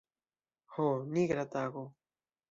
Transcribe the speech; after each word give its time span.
Ho, 0.77 0.87
nigra 1.17 1.45
tago! 1.57 1.83